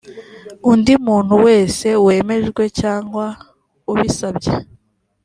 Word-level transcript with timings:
undi 0.71 0.93
muntu 1.05 1.33
wese 1.45 1.87
wemejwe 2.05 2.63
cyangwa 2.79 3.25
ubisabye 3.91 4.53